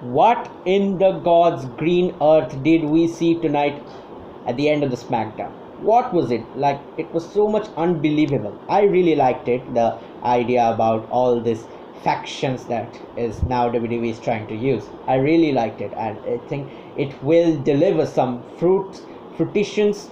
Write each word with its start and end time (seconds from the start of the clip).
what 0.00 0.50
in 0.64 0.98
the 0.98 1.12
God's 1.20 1.64
green 1.76 2.16
earth 2.20 2.62
did 2.62 2.84
we 2.84 3.06
see 3.08 3.40
tonight 3.40 3.82
at 4.46 4.56
the 4.56 4.68
end 4.68 4.84
of 4.84 4.90
the 4.90 4.96
SmackDown? 4.96 5.52
What 5.80 6.12
was 6.12 6.30
it? 6.30 6.42
Like, 6.56 6.80
it 6.96 7.12
was 7.12 7.30
so 7.30 7.48
much 7.48 7.68
unbelievable. 7.76 8.58
I 8.68 8.82
really 8.82 9.14
liked 9.14 9.48
it. 9.48 9.74
The 9.74 9.98
idea 10.22 10.70
about 10.70 11.08
all 11.10 11.40
these 11.40 11.64
factions 12.02 12.64
that 12.66 12.98
is 13.16 13.42
now 13.42 13.68
WWE 13.68 14.10
is 14.10 14.20
trying 14.20 14.46
to 14.48 14.54
use. 14.54 14.84
I 15.06 15.16
really 15.16 15.52
liked 15.52 15.80
it, 15.80 15.92
and 15.96 16.18
I 16.18 16.38
think 16.48 16.70
it 16.96 17.22
will 17.22 17.60
deliver 17.62 18.06
some 18.06 18.42
fruit 18.58 19.00
fruitions 19.36 20.08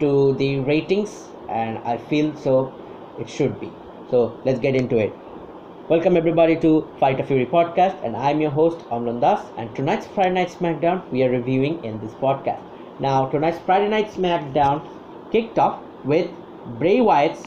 to 0.00 0.34
the 0.34 0.60
ratings, 0.60 1.28
and 1.48 1.78
I 1.78 1.96
feel 1.96 2.36
so 2.36 2.72
it 3.18 3.28
should 3.28 3.58
be. 3.60 3.70
So 4.10 4.36
let's 4.44 4.60
get 4.60 4.74
into 4.74 4.98
it. 4.98 5.12
Welcome 5.90 6.18
everybody 6.18 6.60
to 6.60 6.92
Fight 7.00 7.18
of 7.18 7.28
Fury 7.28 7.46
podcast, 7.46 8.04
and 8.04 8.14
I'm 8.14 8.42
your 8.42 8.50
host 8.50 8.86
Amlan 8.90 9.22
Das. 9.22 9.40
And 9.56 9.74
tonight's 9.74 10.06
Friday 10.06 10.34
Night 10.34 10.48
SmackDown 10.48 11.10
we 11.10 11.22
are 11.22 11.30
reviewing 11.30 11.82
in 11.82 11.98
this 11.98 12.14
podcast. 12.14 12.60
Now 12.98 13.24
tonight's 13.30 13.58
Friday 13.60 13.88
Night 13.88 14.08
SmackDown 14.08 14.86
kicked 15.30 15.58
off 15.58 15.84
with 16.02 16.30
Bray 16.66 17.00
Wyatt's 17.00 17.42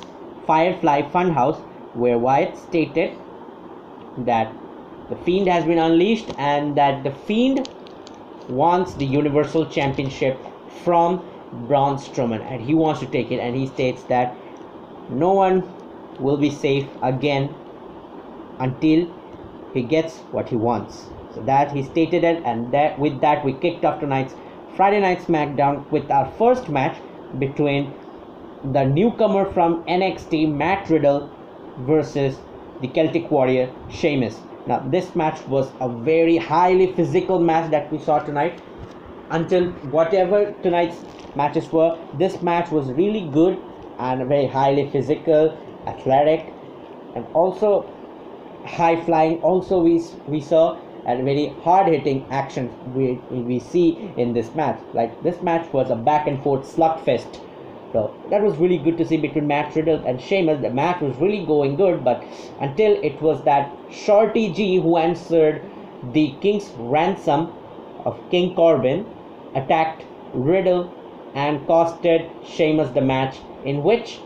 Firefly 0.48 1.04
Funhouse, 1.12 1.64
where 1.94 2.18
Wyatt 2.18 2.58
stated 2.58 3.20
that 4.18 4.58
the 5.08 5.18
Fiend 5.18 5.48
has 5.48 5.66
been 5.66 5.78
unleashed 5.78 6.32
and 6.40 6.76
that 6.80 7.04
the 7.04 7.12
Fiend 7.12 7.68
wants 8.48 8.96
the 8.96 9.06
Universal 9.06 9.68
Championship 9.68 10.48
from 10.84 11.30
Braun 11.54 11.98
Strowman, 11.98 12.42
and 12.42 12.60
he 12.60 12.74
wants 12.74 13.02
to 13.02 13.06
take 13.06 13.30
it. 13.30 13.40
And 13.40 13.56
he 13.56 13.68
states 13.68 14.06
that 14.06 14.40
no 15.08 15.32
one 15.34 15.76
will 16.18 16.38
be 16.38 16.50
safe 16.50 16.90
again 17.04 17.61
until 18.62 19.08
he 19.74 19.84
gets 19.84 20.22
what 20.32 20.50
he 20.50 20.56
wants. 20.56 21.10
So 21.34 21.42
that 21.42 21.72
he 21.72 21.84
stated 21.84 22.24
it, 22.24 22.42
and 22.46 22.72
that 22.74 23.00
with 23.00 23.22
that 23.22 23.44
we 23.46 23.54
kicked 23.54 23.86
off 23.86 24.00
tonight's 24.00 24.36
Friday 24.76 25.00
Night 25.02 25.20
SmackDown 25.20 25.86
with 25.92 26.12
our 26.12 26.32
first 26.38 26.70
match 26.70 26.98
between 27.38 27.96
the 28.64 28.84
newcomer 28.86 29.46
from 29.52 29.84
NXT 29.88 30.54
Matt 30.54 30.90
Riddle 30.90 31.34
versus 31.78 32.40
the 32.80 32.90
Celtic 32.90 33.32
Warrior 33.32 33.74
Sheamus. 33.88 34.42
Now 34.66 34.80
this 34.96 35.16
match 35.16 35.48
was 35.48 35.74
a 35.82 35.90
very 36.04 36.38
highly 36.38 36.94
physical 36.96 37.40
match 37.40 37.72
that 37.72 37.92
we 37.92 38.00
saw 38.00 38.20
tonight. 38.20 38.62
Until 39.32 39.72
whatever 39.98 40.54
tonight's 40.62 41.06
matches 41.36 41.72
were, 41.72 41.98
this 42.14 42.42
match 42.42 42.70
was 42.72 42.92
really 42.92 43.30
good 43.32 43.64
and 43.98 44.28
very 44.28 44.48
highly 44.48 44.90
physical, 44.92 45.58
athletic, 45.88 46.54
and 47.16 47.26
also 47.34 47.90
high 48.66 49.02
flying. 49.02 49.40
Also, 49.42 49.82
we 49.82 50.02
we 50.28 50.42
saw 50.42 50.80
and 51.06 51.24
very 51.26 51.58
hard 51.64 51.88
hitting 51.88 52.28
action 52.30 52.76
we 52.94 53.26
we 53.30 53.60
see 53.60 54.14
in 54.18 54.34
this 54.34 54.54
match. 54.56 54.80
Like 54.94 55.20
this 55.22 55.42
match 55.42 55.72
was 55.74 55.90
a 55.90 55.96
back 55.96 56.28
and 56.28 56.42
forth 56.44 56.66
slugfest. 56.66 57.40
So 57.94 58.16
that 58.30 58.42
was 58.42 58.58
really 58.58 58.78
good 58.78 58.98
to 59.00 59.06
see 59.06 59.18
between 59.18 59.48
Matt 59.48 59.76
Riddle 59.76 60.02
and 60.06 60.22
Sheamus. 60.22 60.62
The 60.62 60.70
match 60.70 61.02
was 61.02 61.20
really 61.20 61.46
going 61.46 61.76
good, 61.76 62.04
but 62.04 62.24
until 62.60 62.98
it 63.04 63.22
was 63.22 63.44
that 63.44 63.76
Shorty 63.90 64.54
G 64.54 64.78
who 64.78 64.98
answered 64.98 65.62
the 66.14 66.38
King's 66.42 66.72
ransom 66.78 67.52
of 68.06 68.18
King 68.30 68.56
Corbin, 68.56 69.06
attacked 69.54 70.06
Riddle 70.34 70.94
and 71.34 71.68
costed 71.68 72.32
Sheamus 72.42 72.92
the 72.92 73.02
match, 73.02 73.38
in 73.66 73.84
which 73.84 74.20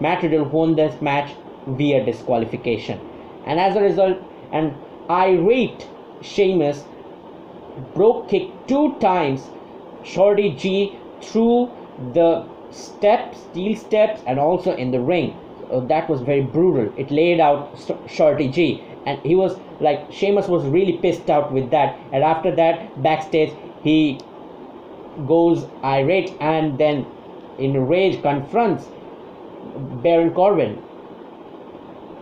Matt 0.00 0.22
Riddle 0.22 0.44
won 0.44 0.74
this 0.74 1.00
match 1.00 1.30
via 1.66 2.04
disqualification. 2.04 3.00
And 3.46 3.60
as 3.60 3.76
a 3.76 3.82
result, 3.82 4.18
an 4.52 4.74
irate 5.10 5.86
Sheamus 6.22 6.84
broke 7.94 8.28
kick 8.28 8.50
two 8.66 8.94
times 9.00 9.48
Shorty 10.02 10.50
G 10.50 10.96
through 11.20 11.70
the 12.12 12.46
steps, 12.70 13.38
steel 13.50 13.76
steps, 13.76 14.22
and 14.26 14.38
also 14.38 14.74
in 14.76 14.90
the 14.90 15.00
ring. 15.00 15.36
So 15.68 15.80
that 15.80 16.08
was 16.08 16.20
very 16.20 16.42
brutal. 16.42 16.92
It 16.98 17.10
laid 17.10 17.40
out 17.40 17.70
Shorty 18.06 18.48
G, 18.48 18.82
and 19.06 19.18
he 19.20 19.34
was 19.34 19.58
like 19.80 20.10
Sheamus 20.12 20.48
was 20.48 20.64
really 20.66 20.98
pissed 20.98 21.30
out 21.30 21.52
with 21.52 21.70
that. 21.70 21.98
And 22.12 22.22
after 22.22 22.54
that, 22.56 23.02
backstage, 23.02 23.52
he 23.82 24.20
goes 25.26 25.66
irate 25.84 26.34
and 26.40 26.76
then 26.78 27.06
in 27.58 27.86
rage 27.86 28.20
confronts 28.20 28.88
Baron 30.02 30.32
Corbin 30.34 30.82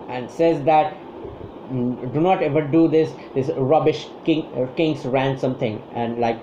and 0.09 0.31
says 0.31 0.63
that 0.65 1.02
do 1.73 2.21
not 2.21 2.43
ever 2.43 2.63
do 2.63 2.89
this 2.89 3.13
this 3.35 3.51
rubbish 3.57 4.07
king 4.25 4.43
uh, 4.55 4.67
king's 4.75 5.05
ransom 5.05 5.55
thing. 5.59 5.83
And 5.95 6.19
like 6.19 6.39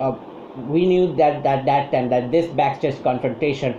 uh, 0.00 0.12
we 0.54 0.86
knew 0.86 1.14
that 1.16 1.42
that 1.44 1.64
that 1.66 1.90
time 1.92 2.10
that 2.10 2.30
this 2.30 2.46
backstage 2.52 3.02
confrontation 3.02 3.74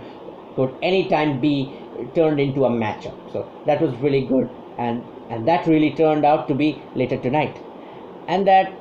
could 0.56 0.74
anytime 0.82 1.40
be 1.40 1.72
turned 2.14 2.40
into 2.40 2.64
a 2.64 2.70
matchup. 2.70 3.14
So 3.32 3.48
that 3.66 3.80
was 3.80 3.94
really 3.98 4.26
good. 4.26 4.48
And 4.78 5.04
and 5.30 5.46
that 5.48 5.66
really 5.66 5.94
turned 5.94 6.24
out 6.24 6.48
to 6.48 6.54
be 6.54 6.82
later 6.94 7.18
tonight. 7.18 7.56
And 8.28 8.46
that 8.46 8.72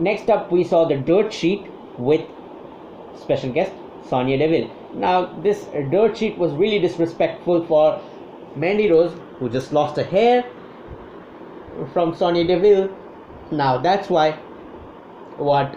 next 0.00 0.30
up 0.30 0.50
we 0.50 0.64
saw 0.64 0.86
the 0.86 0.96
dirt 0.96 1.32
sheet 1.32 1.66
with 1.98 2.26
special 3.14 3.52
guest 3.52 3.72
Sonya 4.08 4.38
Deville. 4.38 4.70
Now 4.94 5.26
this 5.42 5.66
dirt 5.90 6.16
sheet 6.16 6.38
was 6.38 6.52
really 6.54 6.78
disrespectful 6.78 7.66
for 7.66 8.00
Mandy 8.56 8.90
Rose 8.90 9.14
who 9.38 9.48
just 9.50 9.72
lost 9.72 9.96
her 9.96 10.04
hair 10.04 10.44
from 11.92 12.14
Sonya 12.14 12.46
Deville. 12.46 12.88
Now 13.50 13.78
that's 13.78 14.08
why 14.08 14.32
what 15.36 15.76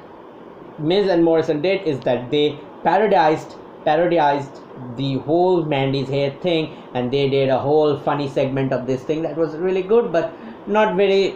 Miz 0.80 1.08
and 1.08 1.24
Morrison 1.24 1.62
did 1.62 1.88
is 1.88 2.00
that 2.02 2.32
they 2.32 2.60
parodized 2.84 3.56
parodized 3.86 4.62
the 4.98 5.16
whole 5.20 5.64
Mandy's 5.64 6.10
hair 6.10 6.32
thing 6.42 6.76
and 6.94 7.12
they 7.12 7.30
did 7.30 7.50
a 7.50 7.60
whole 7.60 7.98
funny 8.00 8.28
segment 8.28 8.74
of 8.74 8.88
this 8.88 9.04
thing 9.04 9.22
that 9.22 9.38
was 9.38 9.56
really 9.56 9.84
good 9.84 10.12
but 10.12 10.34
not 10.68 10.96
very 10.96 11.36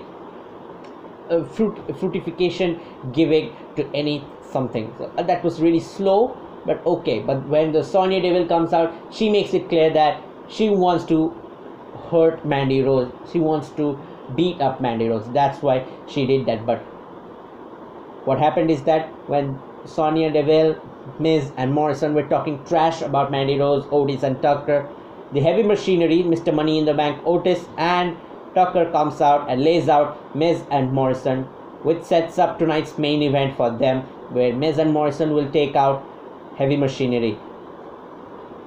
uh, 1.29 1.43
fruit 1.43 1.75
fruitification 1.99 2.79
giving 3.13 3.53
to 3.75 3.87
any 3.93 4.25
something. 4.51 4.93
So 4.97 5.11
uh, 5.17 5.23
that 5.23 5.43
was 5.43 5.61
really 5.61 5.79
slow 5.79 6.37
but 6.65 6.85
okay. 6.85 7.19
But 7.19 7.45
when 7.47 7.71
the 7.71 7.83
Sonya 7.83 8.21
Deville 8.21 8.47
comes 8.47 8.73
out 8.73 8.93
she 9.11 9.29
makes 9.29 9.53
it 9.53 9.69
clear 9.69 9.89
that 9.91 10.21
she 10.49 10.69
wants 10.69 11.05
to 11.05 11.33
hurt 12.09 12.45
Mandy 12.45 12.81
Rose. 12.81 13.11
She 13.31 13.39
wants 13.39 13.69
to 13.81 13.99
beat 14.35 14.61
up 14.61 14.81
Mandy 14.81 15.07
Rose 15.09 15.31
that's 15.31 15.61
why 15.61 15.87
she 16.05 16.25
did 16.25 16.45
that 16.47 16.65
but 16.65 16.85
what 18.23 18.39
happened 18.39 18.69
is 18.69 18.83
that 18.83 19.15
when 19.25 19.59
Sonya 19.85 20.31
Deville, 20.31 20.75
Miz, 21.17 21.51
and 21.57 21.73
Morrison 21.73 22.13
were 22.13 22.27
talking 22.27 22.63
trash 22.63 23.01
about 23.01 23.31
Mandy 23.31 23.57
Rose, 23.57 23.87
Otis, 23.91 24.23
and 24.23 24.41
Tucker, 24.41 24.91
the 25.31 25.39
heavy 25.39 25.63
machinery, 25.63 26.23
Mr. 26.23 26.53
Money 26.53 26.77
in 26.77 26.85
the 26.85 26.93
Bank, 26.93 27.21
Otis, 27.25 27.65
and 27.77 28.17
Tucker 28.53 28.91
comes 28.91 29.21
out 29.21 29.49
and 29.49 29.63
lays 29.63 29.87
out 29.87 30.19
Miz 30.35 30.63
and 30.69 30.91
Morrison, 30.91 31.47
which 31.81 32.03
sets 32.03 32.37
up 32.37 32.59
tonight's 32.59 32.97
main 32.97 33.23
event 33.23 33.55
for 33.55 33.69
them, 33.71 34.03
where 34.27 34.53
Miz 34.53 34.77
and 34.77 34.91
Morrison 34.91 35.33
will 35.33 35.49
take 35.51 35.75
out 35.75 36.05
heavy 36.53 36.75
machinery. 36.75 37.37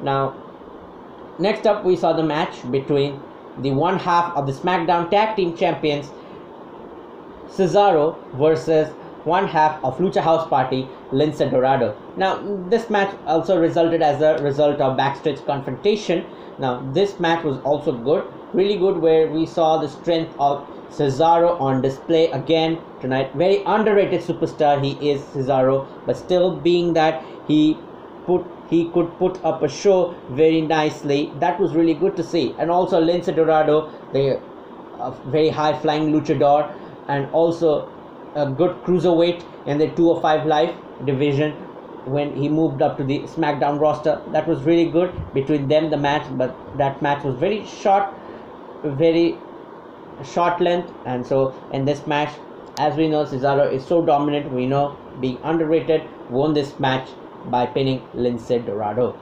Now, 0.00 0.34
next 1.38 1.66
up, 1.66 1.84
we 1.84 1.96
saw 1.96 2.12
the 2.14 2.22
match 2.22 2.68
between 2.70 3.20
the 3.60 3.70
one 3.70 3.98
half 3.98 4.34
of 4.36 4.46
the 4.46 4.52
SmackDown 4.52 5.10
Tag 5.10 5.36
Team 5.36 5.56
Champions, 5.56 6.10
Cesaro 7.48 8.16
versus 8.34 8.88
one 9.24 9.46
half 9.46 9.82
of 9.84 9.98
Lucha 9.98 10.20
House 10.20 10.48
Party, 10.48 10.88
Lince 11.12 11.48
Dorado. 11.50 11.96
Now, 12.16 12.40
this 12.68 12.90
match 12.90 13.14
also 13.26 13.60
resulted 13.60 14.02
as 14.02 14.20
a 14.20 14.42
result 14.42 14.80
of 14.80 14.96
backstage 14.96 15.44
confrontation. 15.44 16.24
Now, 16.58 16.82
this 16.92 17.20
match 17.20 17.44
was 17.44 17.58
also 17.60 17.92
good, 17.92 18.24
really 18.52 18.78
good, 18.78 18.98
where 18.98 19.30
we 19.30 19.46
saw 19.46 19.78
the 19.78 19.88
strength 19.88 20.34
of 20.38 20.66
Cesaro 20.90 21.60
on 21.60 21.80
display 21.80 22.30
again 22.32 22.78
tonight. 23.00 23.32
Very 23.34 23.62
underrated 23.64 24.20
superstar 24.22 24.82
he 24.82 24.92
is, 25.10 25.22
Cesaro, 25.22 25.86
but 26.06 26.16
still 26.16 26.56
being 26.56 26.92
that 26.94 27.22
he 27.46 27.78
put 28.26 28.44
he 28.72 28.84
could 28.92 29.10
put 29.18 29.42
up 29.44 29.62
a 29.62 29.68
show 29.68 30.14
very 30.30 30.60
nicely. 30.60 31.30
That 31.40 31.60
was 31.60 31.74
really 31.74 31.94
good 31.94 32.16
to 32.16 32.24
see. 32.24 32.54
And 32.58 32.70
also 32.70 33.00
Lince 33.00 33.34
Dorado, 33.34 33.90
the 34.12 34.40
uh, 34.98 35.10
very 35.36 35.50
high 35.50 35.78
flying 35.78 36.12
luchador, 36.12 36.74
and 37.08 37.28
also 37.32 37.90
a 38.34 38.46
good 38.46 38.76
cruiserweight 38.84 39.44
in 39.66 39.78
the 39.78 39.88
205 39.88 40.46
live 40.46 40.74
division 41.04 41.52
when 42.16 42.34
he 42.34 42.48
moved 42.48 42.82
up 42.82 42.96
to 42.96 43.04
the 43.04 43.20
SmackDown 43.34 43.78
roster. 43.78 44.20
That 44.32 44.48
was 44.48 44.62
really 44.62 44.90
good 44.90 45.12
between 45.34 45.68
them, 45.68 45.90
the 45.90 45.96
match, 45.96 46.26
but 46.32 46.56
that 46.78 47.02
match 47.02 47.24
was 47.24 47.36
very 47.36 47.64
short, 47.66 48.08
very 48.84 49.36
short 50.24 50.60
length. 50.60 50.92
And 51.04 51.26
so, 51.26 51.54
in 51.72 51.84
this 51.84 52.06
match, 52.06 52.34
as 52.78 52.96
we 52.96 53.08
know, 53.08 53.24
Cesaro 53.24 53.70
is 53.70 53.84
so 53.84 54.04
dominant, 54.04 54.50
we 54.50 54.66
know 54.66 54.96
being 55.20 55.38
underrated, 55.42 56.02
won 56.30 56.54
this 56.54 56.78
match 56.80 57.08
by 57.50 57.66
pinning 57.66 58.00
Lince 58.14 58.64
Dorado. 58.64 59.16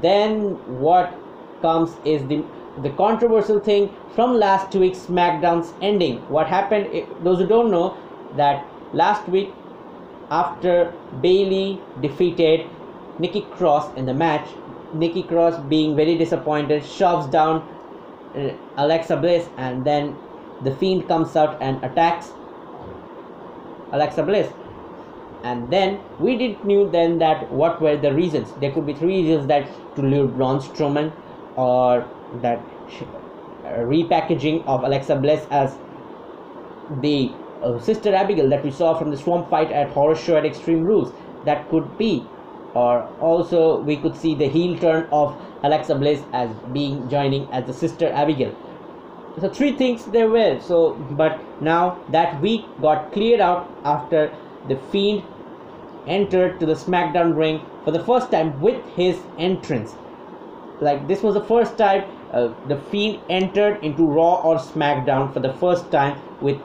Then, 0.00 0.58
what 0.80 1.14
comes 1.62 1.90
is 2.04 2.26
the 2.28 2.42
the 2.82 2.90
controversial 2.90 3.60
thing 3.60 3.90
from 4.14 4.36
last 4.36 4.74
week's 4.74 4.98
SmackDown's 5.00 5.72
ending. 5.82 6.18
What 6.28 6.46
happened? 6.46 6.86
Those 7.22 7.38
who 7.38 7.46
don't 7.46 7.70
know, 7.70 7.96
that 8.36 8.64
last 8.92 9.28
week 9.28 9.52
after 10.30 10.92
Bayley 11.20 11.80
defeated 12.00 12.66
Nikki 13.18 13.42
Cross 13.42 13.96
in 13.96 14.06
the 14.06 14.14
match, 14.14 14.48
Nikki 14.94 15.22
Cross 15.24 15.58
being 15.68 15.96
very 15.96 16.16
disappointed 16.16 16.84
shoves 16.84 17.26
down 17.26 17.68
uh, 18.34 18.50
Alexa 18.76 19.16
Bliss 19.16 19.48
and 19.58 19.84
then 19.84 20.16
the 20.62 20.74
Fiend 20.76 21.08
comes 21.08 21.34
out 21.36 21.60
and 21.60 21.82
attacks 21.84 22.30
Alexa 23.92 24.22
Bliss 24.22 24.48
and 25.42 25.70
then 25.70 26.00
we 26.18 26.36
didn't 26.36 26.64
knew 26.64 26.90
then 26.90 27.18
that 27.18 27.50
what 27.50 27.80
were 27.80 27.96
the 27.96 28.12
reasons. 28.12 28.52
There 28.54 28.72
could 28.72 28.86
be 28.86 28.94
three 28.94 29.22
reasons 29.22 29.46
that 29.48 29.70
to 29.96 30.02
lure 30.02 30.28
Braun 30.28 30.60
Strowman 30.60 31.12
or 31.56 32.06
that 32.32 32.68
uh, 33.64 33.68
repackaging 33.68 34.64
of 34.66 34.84
Alexa 34.84 35.16
Bliss 35.16 35.46
as 35.50 35.78
the 37.02 37.34
uh, 37.62 37.78
sister 37.78 38.14
Abigail 38.14 38.48
that 38.48 38.64
we 38.64 38.70
saw 38.70 38.98
from 38.98 39.10
the 39.10 39.16
swamp 39.16 39.50
fight 39.50 39.70
at 39.70 39.90
Horror 39.90 40.14
Show 40.14 40.36
at 40.36 40.44
Extreme 40.44 40.84
Rules. 40.84 41.12
That 41.44 41.68
could 41.68 41.96
be. 41.96 42.22
Or 42.74 43.10
also 43.18 43.82
we 43.82 43.96
could 43.96 44.16
see 44.16 44.34
the 44.34 44.48
heel 44.48 44.78
turn 44.78 45.08
of 45.10 45.40
Alexa 45.62 45.94
Bliss 45.96 46.24
as 46.32 46.50
being 46.72 47.08
joining 47.08 47.50
as 47.52 47.66
the 47.66 47.74
sister 47.74 48.08
Abigail. 48.12 48.54
So 49.38 49.48
three 49.48 49.76
things 49.76 50.04
there 50.04 50.28
were. 50.28 50.60
So 50.60 50.94
but 51.10 51.40
now 51.60 52.04
that 52.08 52.40
week 52.40 52.66
got 52.80 53.12
cleared 53.12 53.40
out 53.40 53.74
after 53.84 54.32
the 54.64 54.76
Fiend 54.76 55.24
entered 56.06 56.60
to 56.60 56.66
the 56.66 56.74
SmackDown 56.74 57.36
ring 57.36 57.66
for 57.84 57.90
the 57.90 58.02
first 58.04 58.30
time 58.30 58.60
with 58.60 58.86
his 58.86 59.26
entrance. 59.36 59.96
Like 60.80 61.08
this 61.08 61.22
was 61.22 61.34
the 61.34 61.44
first 61.44 61.76
time 61.76 62.04
uh, 62.30 62.54
the 62.64 62.76
Fiend 62.76 63.24
entered 63.28 63.84
into 63.84 64.06
Raw 64.06 64.40
or 64.42 64.56
SmackDown 64.56 65.32
for 65.32 65.40
the 65.40 65.52
first 65.52 65.90
time 65.90 66.20
with 66.40 66.62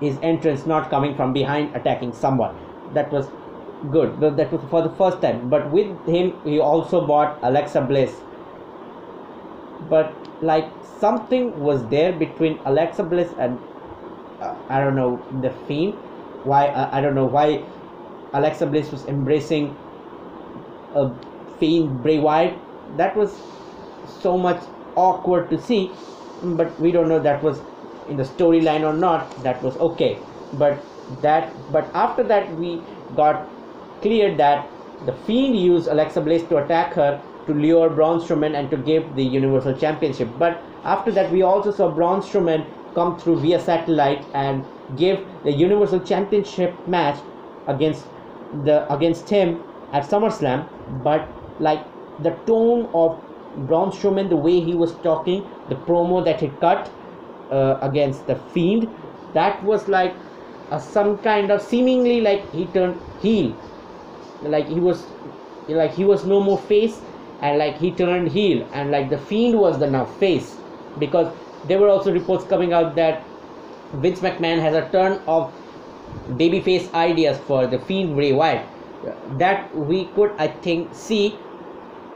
his 0.00 0.18
entrance 0.22 0.64
not 0.66 0.90
coming 0.90 1.14
from 1.14 1.32
behind 1.32 1.74
attacking 1.76 2.14
someone. 2.14 2.56
That 2.92 3.12
was 3.12 3.30
good. 3.90 4.20
That 4.20 4.50
was 4.52 4.64
for 4.70 4.82
the 4.82 4.94
first 4.94 5.20
time. 5.20 5.48
But 5.50 5.70
with 5.70 6.06
him, 6.06 6.40
he 6.44 6.58
also 6.58 7.06
bought 7.06 7.38
Alexa 7.42 7.82
Bliss. 7.82 8.22
But 9.80 10.22
like 10.40 10.76
something 10.82 11.56
was 11.58 11.88
there 11.88 12.12
between 12.12 12.60
Alexa 12.64 13.02
Bliss 13.04 13.34
and 13.38 13.60
uh, 14.40 14.56
I 14.68 14.80
don't 14.80 14.96
know 14.96 15.26
the 15.30 15.50
Fiend 15.50 16.00
why 16.48 16.68
uh, 16.68 16.88
I 16.92 17.00
don't 17.00 17.14
know 17.14 17.26
why 17.38 17.68
Alexa 18.32 18.66
Bliss 18.66 18.92
was 18.92 19.06
embracing 19.06 19.78
a 20.92 21.10
Fiend 21.58 22.02
Bray 22.02 22.18
Wyatt. 22.18 22.62
That 22.96 23.16
was 23.16 23.42
so 24.04 24.38
much 24.38 24.64
awkward 24.96 25.50
to 25.50 25.58
see, 25.60 26.00
but 26.42 26.78
we 26.80 26.92
don't 26.92 27.08
know 27.08 27.20
that 27.20 27.42
was 27.42 27.62
in 28.06 28.16
the 28.16 28.22
storyline 28.22 28.82
or 28.84 28.96
not. 28.96 29.40
That 29.42 29.62
was 29.62 29.76
okay, 29.78 30.26
but 30.52 30.86
that 31.22 31.70
but 31.70 31.90
after 31.94 32.22
that 32.24 32.56
we 32.56 32.86
got 33.14 33.52
clear 34.02 34.36
that 34.36 34.74
the 35.00 35.12
Fiend 35.12 35.56
used 35.56 35.88
Alexa 35.88 36.20
Bliss 36.20 36.48
to 36.48 36.58
attack 36.58 36.94
her 36.94 37.24
to 37.46 37.54
lure 37.54 37.90
Braun 37.90 38.20
Strowman 38.20 38.54
and 38.54 38.70
to 38.70 38.76
give 38.76 39.14
the 39.14 39.24
Universal 39.24 39.76
Championship. 39.76 40.34
But 40.36 40.64
after 40.84 41.10
that, 41.12 41.32
we 41.32 41.42
also 41.42 41.70
saw 41.70 41.94
Braun 41.94 42.20
Strowman 42.20 42.70
come 42.94 43.18
through 43.18 43.40
via 43.40 43.60
satellite 43.60 44.28
and 44.34 44.66
give 44.96 45.26
the 45.44 45.52
Universal 45.52 46.00
Championship 46.00 46.86
match 46.86 47.18
against 47.66 48.06
the 48.52 48.90
against 48.92 49.28
him 49.28 49.64
at 49.92 50.04
SummerSlam. 50.04 50.68
But 50.88 51.28
like 51.58 51.86
the 52.18 52.32
tone 52.46 52.90
of 52.94 53.22
Braun 53.54 53.90
Strowman, 53.90 54.28
the 54.28 54.36
way 54.36 54.60
he 54.60 54.74
was 54.74 54.98
talking, 55.00 55.48
the 55.68 55.76
promo 55.76 56.24
that 56.24 56.40
he 56.40 56.48
cut 56.60 56.90
uh, 57.50 57.78
against 57.82 58.26
the 58.26 58.36
Fiend, 58.36 58.94
that 59.34 59.62
was 59.64 59.88
like 59.88 60.16
a, 60.70 60.80
some 60.80 61.18
kind 61.18 61.50
of 61.50 61.62
seemingly 61.62 62.20
like 62.20 62.50
he 62.52 62.66
turned 62.72 63.00
heel, 63.16 63.56
like 64.42 64.68
he 64.68 64.80
was 64.80 65.06
like 65.68 65.92
he 65.92 66.04
was 66.04 66.24
no 66.24 66.40
more 66.42 66.58
face 66.58 67.02
and 67.40 67.58
like 67.58 67.76
he 67.78 67.94
turned 67.94 68.28
heel 68.28 68.66
and 68.72 68.90
like 68.90 69.10
the 69.10 69.18
Fiend 69.18 69.58
was 69.58 69.78
the 69.78 69.86
now 69.90 70.04
face 70.06 70.62
because 70.98 71.36
there 71.64 71.78
were 71.78 71.88
also 71.88 72.12
reports 72.12 72.44
coming 72.44 72.72
out 72.72 72.94
that 72.96 73.27
Vince 73.92 74.20
McMahon 74.20 74.60
has 74.60 74.74
a 74.74 74.88
turn 74.90 75.20
of 75.26 75.52
babyface 76.30 76.92
ideas 76.94 77.38
for 77.38 77.66
the 77.66 77.78
Fiend 77.78 78.14
Bray 78.14 78.32
Wyatt 78.32 78.66
that 79.38 79.74
we 79.74 80.06
could 80.06 80.32
I 80.38 80.48
think 80.48 80.94
see 80.94 81.38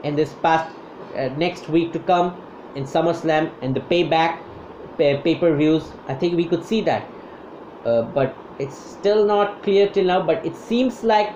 in 0.03 0.15
this 0.15 0.33
past 0.33 0.75
uh, 1.17 1.29
next 1.37 1.69
week 1.69 1.93
to 1.93 1.99
come 1.99 2.37
in 2.75 2.83
SummerSlam 2.83 3.51
and 3.61 3.75
the 3.75 3.79
payback 3.81 4.39
pay 4.97 5.35
per 5.39 5.55
views. 5.55 5.91
I 6.07 6.13
think 6.13 6.35
we 6.35 6.45
could 6.45 6.65
see 6.65 6.81
that, 6.81 7.09
uh, 7.85 8.03
but 8.03 8.35
it's 8.59 8.75
still 8.75 9.25
not 9.25 9.63
clear 9.63 9.89
till 9.89 10.05
now. 10.05 10.25
But 10.25 10.45
it 10.45 10.55
seems 10.55 11.03
like 11.03 11.29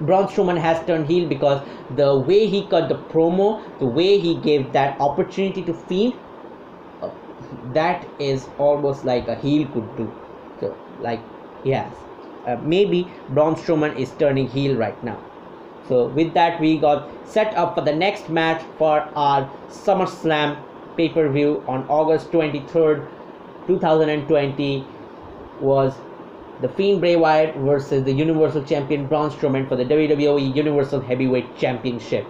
Braun 0.00 0.26
Strowman 0.26 0.58
has 0.58 0.84
turned 0.86 1.06
heel 1.06 1.28
because 1.28 1.66
the 1.90 2.18
way 2.20 2.46
he 2.46 2.66
cut 2.68 2.88
the 2.88 2.96
promo, 2.96 3.62
the 3.78 3.86
way 3.86 4.18
he 4.18 4.34
gave 4.40 4.72
that 4.72 5.00
opportunity 5.00 5.62
to 5.64 5.74
Fiend, 5.74 6.14
that 7.74 8.06
is 8.18 8.48
almost 8.58 9.04
like 9.04 9.28
a 9.28 9.34
heel 9.34 9.68
could 9.72 9.96
do. 9.96 10.12
So, 10.60 10.76
like, 11.00 11.20
yes, 11.62 11.94
uh, 12.46 12.56
maybe 12.62 13.12
Braun 13.28 13.54
Strowman 13.54 13.96
is 13.98 14.10
turning 14.12 14.48
heel 14.48 14.76
right 14.76 15.02
now. 15.04 15.20
So, 15.88 16.08
with 16.08 16.34
that, 16.34 16.60
we 16.60 16.78
got 16.78 17.10
set 17.24 17.56
up 17.56 17.74
for 17.74 17.80
the 17.82 17.94
next 17.94 18.28
match 18.28 18.62
for 18.76 19.00
our 19.14 19.50
SummerSlam 19.70 20.58
pay 20.96 21.08
per 21.08 21.28
view 21.30 21.62
on 21.66 21.86
August 21.88 22.30
23rd, 22.32 23.08
2020. 23.66 24.86
Was 25.60 25.94
the 26.60 26.68
Fiend 26.68 27.00
Bray 27.00 27.16
Wyatt 27.16 27.56
versus 27.56 28.04
the 28.04 28.12
Universal 28.12 28.64
Champion 28.64 29.06
Braun 29.06 29.30
Strowman 29.30 29.68
for 29.68 29.76
the 29.76 29.84
WWE 29.84 30.54
Universal 30.54 31.00
Heavyweight 31.00 31.56
Championship. 31.56 32.26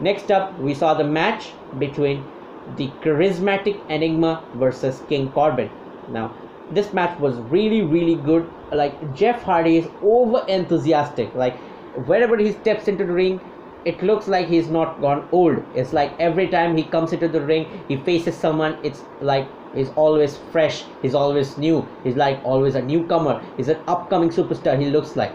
Next 0.00 0.30
up, 0.30 0.58
we 0.58 0.74
saw 0.74 0.94
the 0.94 1.04
match 1.04 1.52
between 1.78 2.24
the 2.66 2.88
charismatic 3.02 3.80
Enigma 3.88 4.44
versus 4.54 5.00
King 5.08 5.30
Corbin. 5.32 5.70
Now, 6.08 6.34
this 6.70 6.92
match 6.92 7.18
was 7.18 7.36
really, 7.50 7.82
really 7.82 8.16
good. 8.16 8.50
Like, 8.72 9.12
Jeff 9.14 9.42
Hardy 9.42 9.78
is 9.78 9.88
over 10.02 10.44
enthusiastic. 10.48 11.34
Like, 11.34 11.58
wherever 12.06 12.36
he 12.36 12.52
steps 12.52 12.88
into 12.88 13.04
the 13.04 13.12
ring, 13.12 13.40
it 13.84 14.02
looks 14.02 14.28
like 14.28 14.48
he's 14.48 14.68
not 14.70 15.00
gone 15.00 15.28
old. 15.30 15.58
It's 15.74 15.92
like 15.92 16.14
every 16.18 16.48
time 16.48 16.76
he 16.76 16.84
comes 16.84 17.12
into 17.12 17.28
the 17.28 17.40
ring, 17.40 17.84
he 17.86 17.96
faces 17.96 18.36
someone, 18.36 18.78
it's 18.82 19.02
like 19.20 19.46
he's 19.74 19.90
always 19.90 20.38
fresh, 20.38 20.86
he's 21.02 21.14
always 21.14 21.58
new, 21.58 21.86
he's 22.02 22.16
like 22.16 22.40
always 22.44 22.74
a 22.74 22.82
newcomer, 22.82 23.42
he's 23.56 23.68
an 23.68 23.82
upcoming 23.86 24.30
superstar, 24.30 24.78
he 24.80 24.90
looks 24.90 25.16
like. 25.16 25.34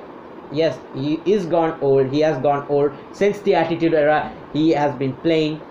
Yes, 0.50 0.80
he 0.94 1.22
is 1.26 1.46
gone 1.46 1.78
old, 1.80 2.08
he 2.08 2.22
has 2.22 2.42
gone 2.42 2.66
old. 2.70 2.94
Since 3.12 3.42
the 3.42 3.54
Attitude 3.54 3.94
Era, 3.94 4.34
he 4.52 4.72
has 4.72 4.96
been 4.96 5.16
playing 5.18 5.62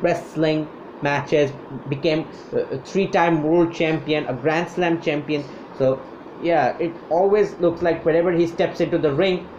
wrestling 0.00 0.70
matches 1.02 1.52
became 1.88 2.30
a 2.52 2.78
three-time 2.78 3.42
world 3.42 3.72
champion 3.72 4.26
a 4.26 4.34
grand 4.34 4.68
slam 4.68 5.00
champion. 5.00 5.44
So 5.72 6.04
yeah 6.38 6.76
it 6.80 7.04
always 7.08 7.58
looks 7.60 7.82
like 7.82 8.04
whenever 8.04 8.32
he 8.32 8.46
steps 8.46 8.80
into 8.80 8.98
the 8.98 9.14
ring 9.14 9.50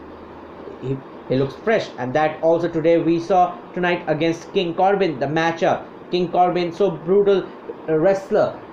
he, 0.79 1.03
he 1.27 1.35
looks 1.35 1.55
fresh. 1.55 1.89
And 1.97 2.13
that 2.15 2.39
also 2.41 2.69
today 2.69 2.97
we 2.97 3.19
saw 3.19 3.59
tonight 3.73 4.03
against 4.07 4.53
king 4.53 4.75
corbin 4.75 5.19
the 5.19 5.27
matchup. 5.27 5.87
King 6.11 6.31
corbin 6.31 6.71
so 6.71 6.97
brutal 6.97 7.49
wrestler 7.87 8.63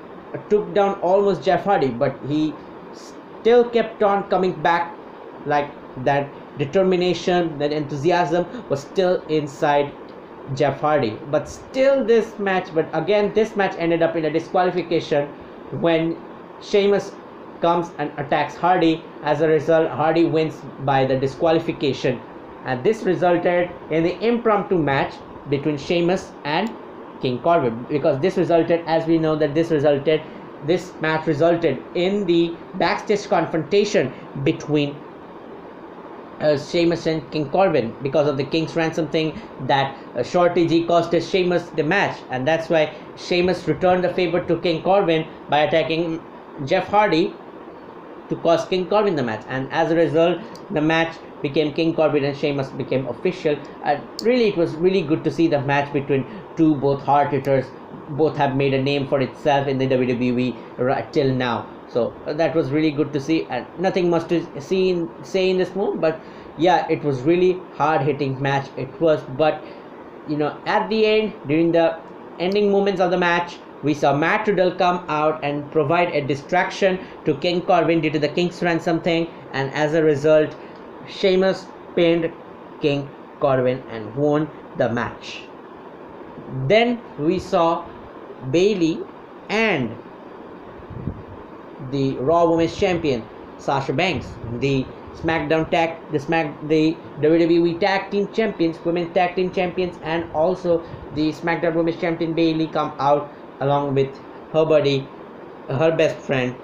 took 0.50 0.74
down 0.74 0.98
almost 1.00 1.42
jeff 1.44 1.64
hardy 1.64 1.90
but 1.90 2.18
he 2.22 2.58
still 2.92 3.68
kept 3.70 4.02
on 4.02 4.28
coming 4.28 4.60
back. 4.62 5.00
Like 5.44 5.74
that 5.96 6.34
determination 6.56 7.58
that 7.58 7.72
enthusiasm 7.72 8.46
was 8.68 8.82
still 8.82 9.24
inside 9.28 9.96
Jeff 10.52 10.80
Hardy. 10.80 11.18
But 11.26 11.48
still, 11.48 12.04
this 12.04 12.38
match, 12.38 12.74
but 12.74 12.90
again, 12.92 13.32
this 13.34 13.56
match 13.56 13.74
ended 13.78 14.02
up 14.02 14.16
in 14.16 14.24
a 14.24 14.30
disqualification 14.30 15.28
when 15.70 16.16
Sheamus 16.60 17.12
comes 17.60 17.92
and 17.98 18.12
attacks 18.18 18.54
Hardy. 18.56 19.04
As 19.22 19.40
a 19.40 19.48
result, 19.48 19.88
Hardy 19.90 20.24
wins 20.24 20.60
by 20.78 21.06
the 21.06 21.16
disqualification, 21.18 22.20
and 22.64 22.84
this 22.84 23.04
resulted 23.04 23.70
in 23.88 24.02
the 24.02 24.22
impromptu 24.22 24.78
match 24.78 25.14
between 25.48 25.78
Sheamus 25.78 26.32
and 26.44 26.70
King 27.20 27.40
Corbin. 27.40 27.84
Because 27.88 28.20
this 28.20 28.36
resulted, 28.36 28.84
as 28.86 29.06
we 29.06 29.18
know, 29.18 29.36
that 29.36 29.54
this 29.54 29.70
resulted, 29.70 30.22
this 30.62 30.92
match 31.00 31.26
resulted 31.26 31.84
in 31.94 32.26
the 32.26 32.58
backstage 32.74 33.28
confrontation 33.28 34.12
between 34.42 35.03
uh, 36.44 36.58
Sheamus 36.58 37.06
and 37.06 37.30
King 37.30 37.50
Corbin 37.50 37.92
because 38.02 38.28
of 38.28 38.36
the 38.36 38.44
King's 38.44 38.76
ransom 38.76 39.08
thing 39.08 39.40
that 39.60 39.96
uh, 40.14 40.22
Shorty 40.22 40.66
G 40.66 40.86
costed 40.86 41.28
Sheamus 41.30 41.70
the 41.70 41.82
match, 41.82 42.18
and 42.30 42.46
that's 42.46 42.68
why 42.68 42.92
Sheamus 43.16 43.66
returned 43.66 44.04
the 44.04 44.12
favor 44.12 44.44
to 44.44 44.60
King 44.60 44.82
Corbin 44.82 45.26
by 45.48 45.60
attacking 45.60 46.20
Jeff 46.64 46.88
Hardy 46.88 47.32
to 48.28 48.36
cost 48.36 48.68
King 48.70 48.88
Corbin 48.88 49.16
the 49.16 49.22
match, 49.22 49.44
and 49.48 49.72
as 49.72 49.90
a 49.90 49.96
result, 49.96 50.40
the 50.70 50.80
match 50.80 51.16
became 51.42 51.72
King 51.74 51.94
Corbin 51.94 52.24
and 52.24 52.36
Sheamus 52.36 52.70
became 52.70 53.06
official. 53.06 53.56
And 53.82 54.02
really, 54.22 54.48
it 54.48 54.56
was 54.56 54.74
really 54.76 55.02
good 55.02 55.24
to 55.24 55.30
see 55.30 55.46
the 55.48 55.60
match 55.60 55.92
between 55.92 56.26
two 56.56 56.74
both 56.76 57.02
hard 57.02 57.30
hitters. 57.30 57.66
Both 58.08 58.36
have 58.38 58.56
made 58.56 58.74
a 58.74 58.82
name 58.82 59.06
for 59.08 59.20
itself 59.20 59.68
in 59.68 59.78
the 59.78 59.86
WWE 59.86 60.58
right 60.78 61.12
till 61.12 61.34
now. 61.34 61.73
So 61.94 62.12
that 62.26 62.56
was 62.56 62.72
really 62.72 62.90
good 62.90 63.12
to 63.12 63.20
see, 63.20 63.46
and 63.48 63.66
nothing 63.78 64.10
much 64.10 64.26
to 64.28 64.60
see 64.60 64.90
in, 64.90 65.08
say 65.22 65.48
in 65.48 65.58
this 65.58 65.76
move. 65.76 66.00
But 66.00 66.20
yeah, 66.58 66.86
it 66.90 67.04
was 67.04 67.22
really 67.22 67.52
hard 67.76 68.02
hitting 68.02 68.42
match. 68.42 68.68
It 68.76 69.00
was, 69.00 69.22
but 69.38 69.62
you 70.28 70.36
know, 70.36 70.58
at 70.66 70.90
the 70.90 71.06
end 71.06 71.34
during 71.46 71.70
the 71.70 71.96
ending 72.40 72.72
moments 72.72 73.00
of 73.00 73.12
the 73.12 73.16
match, 73.16 73.58
we 73.82 73.94
saw 73.94 74.16
Matt 74.16 74.48
Riddle 74.48 74.72
come 74.72 75.04
out 75.08 75.44
and 75.44 75.70
provide 75.70 76.08
a 76.14 76.26
distraction 76.26 76.98
to 77.26 77.34
King 77.34 77.62
Corbin 77.62 78.00
due 78.00 78.10
to 78.10 78.18
the 78.18 78.28
King's 78.28 78.60
ransom 78.60 79.00
thing, 79.00 79.28
and 79.52 79.72
as 79.72 79.94
a 79.94 80.02
result, 80.02 80.56
Sheamus 81.06 81.66
pinned 81.94 82.32
King 82.80 83.08
Corbin 83.40 83.84
and 83.88 84.16
won 84.16 84.48
the 84.78 84.88
match. 84.88 85.42
Then 86.68 87.02
we 87.18 87.38
saw 87.38 87.86
Bayley 88.50 88.98
and 89.48 89.90
the 91.90 92.18
Raw 92.20 92.48
Women's 92.50 92.76
Champion 92.76 93.30
Sasha 93.56 93.92
Banks, 93.92 94.38
the 94.44 94.94
SmackDown 95.14 95.70
tag, 95.70 96.00
the 96.10 96.18
Smack, 96.18 96.58
the 96.62 97.02
WWE 97.20 97.78
Tag 97.78 98.10
Team 98.10 98.28
Champions, 98.32 98.84
Women's 98.84 99.12
Tag 99.14 99.36
Team 99.36 99.50
Champions, 99.52 99.98
and 100.02 100.30
also 100.34 100.84
the 101.10 101.30
SmackDown 101.32 101.74
Women's 101.74 101.98
Champion 102.00 102.34
Bayley 102.34 102.68
come 102.68 102.94
out 102.98 103.32
along 103.60 103.94
with 103.94 104.20
her 104.52 104.64
buddy, 104.64 105.16
her 105.68 105.96
best 105.96 106.18
friend 106.26 106.60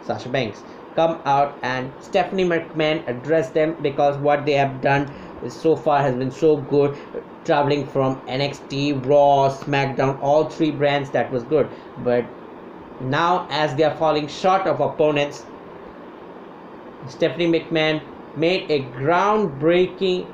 Sasha 0.00 0.28
Banks. 0.28 0.64
Come 0.94 1.22
out 1.24 1.58
and 1.62 1.94
Stephanie 1.98 2.44
McMahon 2.44 3.08
address 3.08 3.52
them 3.52 3.76
because 3.80 4.18
what 4.18 4.44
they 4.44 4.52
have 4.52 4.80
done 4.82 5.14
so 5.48 5.76
far 5.76 6.00
has 6.00 6.14
been 6.16 6.30
so 6.30 6.58
good. 6.62 6.98
Traveling 7.44 7.86
from 7.86 8.22
NXT, 8.26 8.92
Raw, 8.94 9.48
SmackDown, 9.50 10.18
all 10.20 10.50
three 10.50 10.70
brands 10.72 11.10
that 11.12 11.32
was 11.32 11.44
good. 11.44 11.72
But 11.96 12.36
now, 13.02 13.46
as 13.50 13.74
they 13.76 13.84
are 13.84 13.96
falling 13.96 14.28
short 14.28 14.66
of 14.66 14.80
opponents, 14.80 15.44
Stephanie 17.06 17.46
McMahon 17.46 18.02
made 18.36 18.70
a 18.70 18.90
groundbreaking 18.92 20.28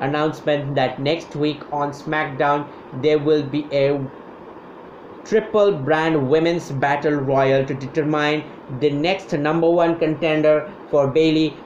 announcement 0.00 0.74
that 0.76 1.00
next 1.00 1.34
week 1.34 1.62
on 1.72 1.90
SmackDown 1.90 2.70
there 2.92 3.18
will 3.18 3.42
be 3.42 3.68
a 3.72 4.00
triple 5.24 5.72
brand 5.72 6.28
women's 6.28 6.70
battle 6.70 7.14
royal 7.14 7.66
to 7.66 7.74
determine 7.74 8.44
the 8.80 8.90
next 8.90 9.32
number 9.32 9.68
one 9.68 9.98
contender 9.98 10.72
for 10.86 11.08
Bayley. 11.08 11.58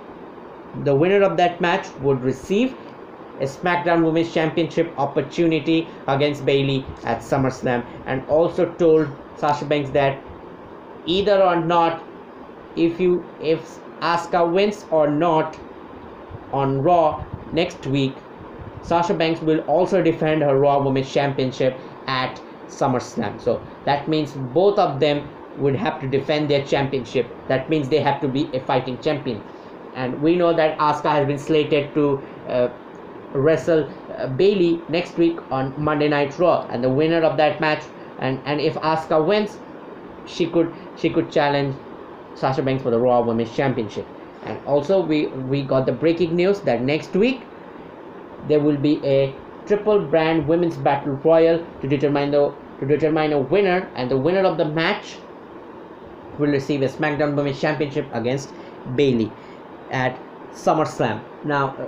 The 0.74 0.94
winner 0.94 1.22
of 1.22 1.36
that 1.36 1.60
match 1.60 1.86
would 2.00 2.22
receive 2.22 2.78
SmackDown 3.46 4.04
Women's 4.04 4.32
Championship 4.32 4.94
opportunity 4.98 5.90
against 6.08 6.44
Bayley 6.44 6.94
at 7.04 7.18
SummerSlam 7.20 7.86
and 8.06 8.24
also 8.28 8.72
told 8.74 9.08
Sasha 9.34 9.64
Banks 9.64 9.90
that 9.90 10.26
either 11.04 11.42
or 11.42 11.64
not 11.64 12.08
if 12.76 13.00
you 13.00 13.30
if 13.38 13.80
Asuka 14.02 14.50
wins 14.52 14.84
or 14.90 15.10
not 15.10 15.58
on 16.52 16.80
Raw 16.82 17.24
next 17.50 17.86
week 17.86 18.22
Sasha 18.80 19.14
Banks 19.14 19.40
will 19.40 19.60
also 19.60 20.02
defend 20.02 20.42
her 20.42 20.58
Raw 20.58 20.82
Women's 20.84 21.10
Championship 21.12 21.80
at 22.06 22.42
SummerSlam. 22.68 23.40
So 23.40 23.64
that 23.84 24.08
means 24.08 24.34
both 24.34 24.78
of 24.78 25.00
them 25.00 25.30
would 25.54 25.76
have 25.76 26.00
to 26.00 26.08
defend 26.08 26.50
their 26.50 26.64
championship. 26.64 27.38
That 27.48 27.70
means 27.70 27.88
they 27.88 28.00
have 28.00 28.20
to 28.22 28.28
be 28.28 28.54
a 28.54 28.60
fighting 28.60 29.00
champion. 29.00 29.44
And 29.94 30.20
we 30.20 30.36
know 30.36 30.54
that 30.54 30.78
Asuka 30.78 31.10
has 31.10 31.26
been 31.26 31.38
slated 31.38 31.94
to 31.94 32.24
uh, 32.46 32.68
wrestle 33.34 33.88
uh, 34.16 34.26
Bayley 34.28 34.80
next 34.88 35.16
week 35.16 35.38
on 35.50 35.74
Monday 35.76 36.08
Night 36.08 36.38
Raw, 36.38 36.66
and 36.70 36.82
the 36.82 36.90
winner 36.90 37.22
of 37.22 37.36
that 37.36 37.60
match, 37.60 37.82
and 38.18 38.40
and 38.44 38.60
if 38.60 38.74
Asuka 38.74 39.24
wins, 39.26 39.58
she 40.26 40.46
could 40.46 40.72
she 40.96 41.10
could 41.10 41.30
challenge 41.30 41.74
Sasha 42.34 42.62
Banks 42.62 42.82
for 42.82 42.90
the 42.90 42.98
Raw 42.98 43.22
Women's 43.22 43.54
Championship. 43.54 44.06
And 44.44 44.58
also 44.66 45.00
we 45.04 45.26
we 45.26 45.62
got 45.62 45.86
the 45.86 45.92
breaking 45.92 46.34
news 46.36 46.60
that 46.62 46.82
next 46.82 47.14
week 47.14 47.42
there 48.48 48.60
will 48.60 48.76
be 48.76 49.00
a 49.04 49.34
triple 49.66 50.00
brand 50.06 50.48
women's 50.48 50.76
battle 50.76 51.12
royal 51.24 51.64
to 51.80 51.88
determine 51.88 52.30
the 52.32 52.52
to 52.80 52.86
determine 52.86 53.32
a 53.32 53.38
winner 53.38 53.88
and 53.94 54.10
the 54.10 54.16
winner 54.16 54.40
of 54.40 54.58
the 54.58 54.64
match 54.64 55.18
will 56.38 56.50
receive 56.50 56.82
a 56.82 56.88
SmackDown 56.88 57.36
Women's 57.36 57.60
Championship 57.60 58.08
against 58.12 58.52
Bayley 58.96 59.30
at 59.90 60.18
SummerSlam. 60.52 61.20
Now, 61.44 61.76
uh, 61.76 61.86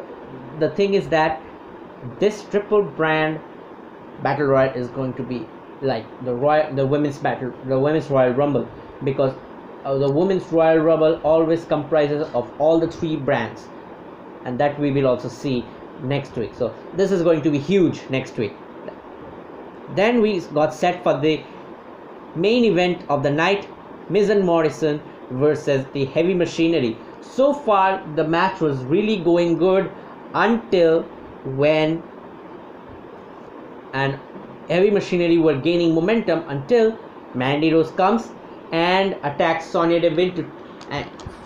the 0.58 0.70
thing 0.70 0.94
is 0.94 1.08
that 1.08 1.42
this 2.20 2.42
triple 2.50 2.82
brand 2.82 3.40
battle 4.22 4.46
royal 4.46 4.72
is 4.74 4.88
going 4.88 5.14
to 5.14 5.22
be 5.22 5.46
like 5.80 6.04
the 6.24 6.34
royal, 6.34 6.74
the 6.74 6.86
women's 6.86 7.18
battle, 7.18 7.52
the 7.68 7.78
women's 7.78 8.08
Royal 8.10 8.32
Rumble, 8.32 8.66
because 9.02 9.34
uh, 9.84 9.98
the 9.98 10.10
women's 10.10 10.50
Royal 10.50 10.78
Rumble 10.78 11.20
always 11.22 11.64
comprises 11.64 12.26
of 12.34 12.50
all 12.58 12.78
the 12.78 12.90
three 12.90 13.16
brands, 13.16 13.66
and 14.44 14.58
that 14.58 14.78
we 14.80 14.90
will 14.92 15.06
also 15.06 15.28
see 15.28 15.64
next 16.02 16.34
week. 16.36 16.54
So 16.56 16.74
this 16.96 17.12
is 17.12 17.22
going 17.22 17.42
to 17.42 17.50
be 17.50 17.58
huge 17.58 18.00
next 18.08 18.36
week. 18.38 18.52
Then 19.94 20.22
we 20.22 20.40
got 20.40 20.72
set 20.74 21.02
for 21.02 21.20
the 21.20 21.40
main 22.34 22.64
event 22.64 23.04
of 23.08 23.22
the 23.22 23.30
night 23.30 23.68
Miz 24.08 24.28
and 24.28 24.44
Morrison 24.44 25.00
versus 25.30 25.86
the 25.92 26.04
Heavy 26.06 26.34
Machinery. 26.34 26.96
So 27.20 27.52
far, 27.52 28.02
the 28.16 28.24
match 28.24 28.60
was 28.60 28.78
really 28.84 29.22
going 29.22 29.58
good 29.58 29.90
until 30.34 31.10
when 31.44 32.04
and 33.92 34.20
Heavy 34.68 34.90
Machinery 34.90 35.38
were 35.38 35.56
gaining 35.58 35.94
momentum 35.94 36.44
until 36.48 36.98
Mandy 37.32 37.72
Rose 37.72 37.90
comes 37.92 38.30
and 38.72 39.18
attacks 39.22 39.70
Sonya 39.70 40.00
Deville 40.00 40.34
to, 40.34 40.52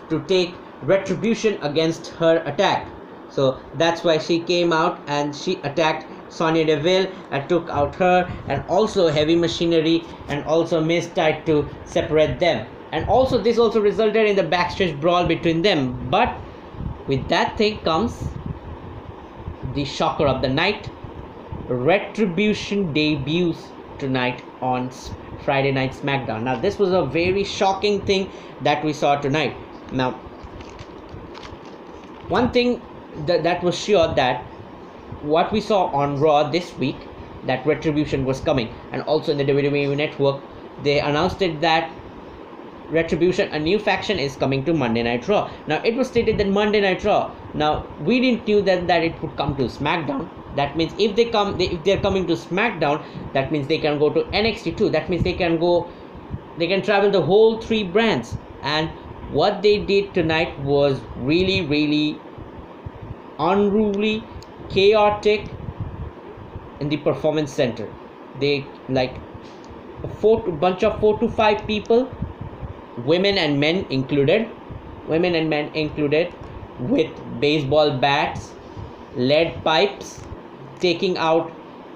to 0.08 0.24
take 0.26 0.62
retribution 0.80 1.58
against 1.62 2.08
her 2.08 2.42
attack. 2.46 2.96
So 3.28 3.60
that's 3.74 4.02
why 4.04 4.18
she 4.18 4.44
came 4.44 4.72
out 4.72 5.02
and 5.06 5.34
she 5.36 5.60
attacked 5.62 6.06
Sonya 6.28 6.64
Deville 6.64 7.12
and 7.30 7.48
took 7.48 7.68
out 7.70 7.94
her 7.96 8.30
and 8.46 8.64
also 8.68 9.08
heavy 9.08 9.36
machinery 9.36 10.08
and 10.28 10.44
also 10.44 10.80
Miz 10.82 11.12
tried 11.12 11.44
to 11.46 11.68
separate 11.84 12.40
them. 12.40 12.66
And 12.90 13.04
also 13.06 13.38
this 13.42 13.58
also 13.58 13.80
resulted 13.80 14.26
in 14.26 14.36
the 14.36 14.44
backstage 14.44 14.98
brawl 14.98 15.26
between 15.26 15.62
them. 15.62 16.08
But 16.08 16.40
with 17.06 17.28
that 17.28 17.58
thing 17.58 17.82
comes 17.82 18.37
the 19.74 19.84
shocker 19.84 20.26
of 20.26 20.42
the 20.42 20.48
night. 20.48 20.90
Retribution 21.68 22.92
debuts 22.92 23.68
tonight 23.98 24.42
on 24.62 24.90
Friday 25.44 25.72
Night 25.72 25.92
SmackDown. 25.92 26.42
Now 26.42 26.58
this 26.58 26.78
was 26.78 26.92
a 26.92 27.04
very 27.04 27.44
shocking 27.44 28.00
thing 28.02 28.30
that 28.60 28.84
we 28.84 28.92
saw 28.92 29.16
tonight. 29.16 29.56
Now 29.90 30.20
one 32.28 32.50
thing 32.50 32.82
that, 33.26 33.42
that 33.42 33.62
was 33.62 33.78
sure 33.78 34.14
that 34.14 34.44
what 35.22 35.52
we 35.52 35.60
saw 35.60 35.86
on 35.86 36.20
Raw 36.20 36.50
this 36.50 36.76
week, 36.78 36.96
that 37.44 37.66
Retribution 37.66 38.24
was 38.24 38.40
coming, 38.40 38.72
and 38.92 39.02
also 39.02 39.32
in 39.32 39.38
the 39.38 39.44
WWE 39.44 39.96
Network, 39.96 40.42
they 40.82 41.00
announced 41.00 41.42
it 41.42 41.60
that 41.60 41.90
Retribution, 42.90 43.48
a 43.52 43.58
new 43.58 43.78
faction, 43.78 44.18
is 44.18 44.36
coming 44.36 44.64
to 44.64 44.72
Monday 44.72 45.02
Night 45.02 45.26
Raw. 45.28 45.50
Now 45.66 45.82
it 45.84 45.94
was 45.94 46.08
stated 46.08 46.38
that 46.38 46.48
Monday 46.48 46.80
Night 46.80 47.04
Raw. 47.04 47.32
Now 47.54 47.86
we 47.98 48.20
didn't 48.20 48.46
knew 48.46 48.62
that 48.62 48.86
that 48.86 49.04
it 49.04 49.20
would 49.22 49.36
come 49.36 49.56
to 49.56 49.64
SmackDown. 49.64 50.30
That 50.54 50.76
means 50.76 50.94
if 50.98 51.16
they 51.16 51.26
come, 51.26 51.58
they, 51.58 51.66
if 51.70 51.84
they're 51.84 52.00
coming 52.00 52.26
to 52.26 52.34
SmackDown, 52.34 53.04
that 53.32 53.52
means 53.52 53.68
they 53.68 53.78
can 53.78 53.98
go 53.98 54.10
to 54.10 54.22
NXT 54.32 54.76
too. 54.76 54.88
That 54.90 55.08
means 55.08 55.22
they 55.22 55.34
can 55.34 55.58
go, 55.58 55.90
they 56.56 56.66
can 56.66 56.82
travel 56.82 57.10
the 57.10 57.22
whole 57.22 57.60
three 57.60 57.84
brands. 57.84 58.34
And 58.62 58.90
what 59.30 59.62
they 59.62 59.78
did 59.84 60.14
tonight 60.14 60.58
was 60.60 61.00
really, 61.16 61.66
really 61.66 62.18
unruly, 63.38 64.24
chaotic 64.70 65.50
in 66.80 66.88
the 66.88 66.96
performance 66.98 67.52
center. 67.52 67.88
They 68.40 68.66
like 68.88 69.20
a 70.04 70.08
four 70.08 70.44
to, 70.44 70.52
bunch 70.52 70.82
of 70.82 70.98
four 71.00 71.18
to 71.20 71.28
five 71.28 71.66
people, 71.66 72.10
women 73.04 73.38
and 73.38 73.60
men 73.60 73.86
included, 73.90 74.50
women 75.06 75.34
and 75.34 75.48
men 75.50 75.70
included, 75.74 76.32
with 76.80 77.10
baseball 77.40 77.98
bats, 77.98 78.52
lead 79.16 79.62
pipes, 79.64 80.20
taking 80.80 81.16
out 81.16 81.52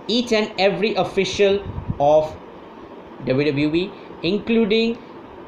each 0.08 0.32
and 0.32 0.52
every 0.58 0.94
official 0.94 1.62
of 2.00 2.36
WWE, 3.24 3.90
including 4.22 4.98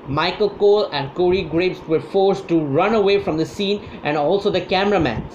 Michael 0.07 0.51
Cole 0.51 0.89
and 0.93 1.13
Corey 1.15 1.43
Graves 1.43 1.81
were 1.89 2.01
forced 2.01 2.47
to 2.49 2.61
run 2.61 2.95
away 2.95 3.19
from 3.23 3.37
the 3.37 3.47
scene 3.47 3.85
and 4.03 4.17
also 4.17 4.51
the 4.51 4.61
cameramans. 4.61 5.35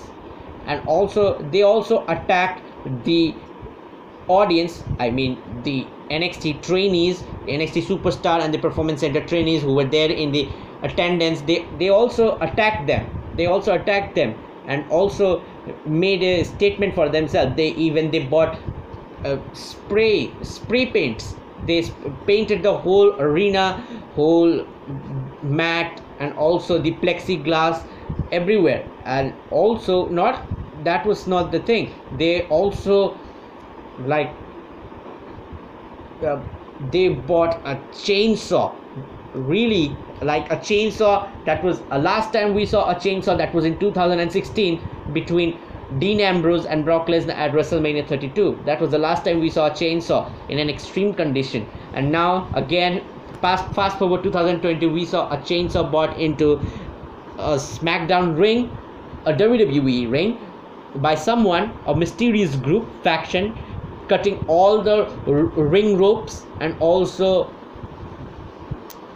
And 0.65 0.82
also 0.88 1.39
they 1.51 1.63
also 1.63 2.06
attacked 2.08 2.62
the 3.06 3.36
audience 4.27 4.84
i 5.00 5.10
mean 5.10 5.41
the 5.63 5.86
nxt 6.12 6.62
trainees 6.62 7.24
nxt 7.48 7.82
superstar 7.88 8.41
and 8.41 8.53
the 8.53 8.60
performance 8.60 9.00
center 9.01 9.25
trainees 9.25 9.63
who 9.63 9.74
were 9.74 9.84
there 9.86 10.12
in 10.12 10.32
the 10.32 10.48
attendance. 10.84 11.41
They 11.41 11.65
they 11.77 11.89
also 11.89 12.38
attacked 12.39 12.88
them 12.88 13.10
they 13.39 13.46
also 13.46 13.74
attacked 13.74 14.15
them 14.15 14.36
and 14.65 14.86
also 14.91 15.46
made 15.86 16.24
a 16.24 16.43
statement 16.43 16.93
for 16.96 17.10
themselves. 17.10 17.55
They 17.55 17.69
even 17.69 18.12
they 18.12 18.25
bought 18.27 18.60
uh, 19.24 19.38
spray 19.53 20.38
spray 20.43 20.88
paints. 20.88 21.36
They 21.58 21.84
painted 22.27 22.63
the 22.63 22.77
whole 22.77 23.13
arena 23.19 23.84
whole 24.15 24.67
mat 25.41 26.01
and 26.19 26.34
also 26.34 26.79
the 26.79 27.00
plexiglass 27.00 27.86
everywhere. 28.31 28.89
And 29.05 29.36
also 29.50 30.10
not 30.10 30.48
that 30.84 31.05
was 31.05 31.27
not 31.27 31.51
the 31.51 31.60
thing. 31.60 31.93
They 32.12 32.48
also 32.48 33.19
like 33.98 34.36
uh, 36.25 36.43
they 36.79 37.10
bought 37.10 37.62
a 37.65 37.75
chainsaw 37.91 38.78
really 39.33 39.95
like 40.21 40.51
a 40.51 40.57
chainsaw 40.57 41.29
that 41.45 41.63
was 41.63 41.81
uh, 41.91 41.98
last 41.98 42.33
time 42.33 42.53
we 42.53 42.65
saw 42.65 42.89
a 42.89 42.95
chainsaw 42.95 43.38
that 43.38 43.53
was 43.53 43.65
in 43.65 43.77
2016 43.79 44.81
between 45.13 45.57
Dean 45.98 46.19
Ambrose 46.19 46.65
and 46.65 46.86
Brock 46.86 47.07
Lesnar 47.07 47.36
at 47.36 47.51
WrestleMania 47.51 48.07
32 48.07 48.59
that 48.65 48.79
was 48.81 48.91
the 48.91 48.98
last 48.98 49.25
time 49.25 49.39
we 49.39 49.50
saw 49.50 49.67
a 49.67 49.71
chainsaw 49.71 50.29
in 50.50 50.59
an 50.59 50.69
extreme 50.69 51.13
condition. 51.13 51.67
And 51.93 52.12
now 52.12 52.50
again 52.53 53.03
fast 53.41 53.74
fast 53.74 53.98
forward 53.98 54.24
2020 54.24 54.86
we 54.88 55.05
saw 55.05 55.29
a 55.29 55.38
chainsaw 55.38 55.89
bought 55.89 56.17
into 56.19 56.62
a 57.38 57.55
SmackDown 57.55 58.38
ring 58.38 58.69
a 59.25 59.33
WWE 59.33 60.12
ring 60.12 60.38
by 60.95 61.15
someone 61.15 61.74
a 61.86 61.95
mysterious 61.95 62.55
group 62.55 62.88
faction 63.03 63.55
cutting 64.07 64.43
all 64.48 64.81
the 64.81 65.05
ring 65.55 65.98
ropes 65.98 66.45
and 66.59 66.75
also 66.79 67.50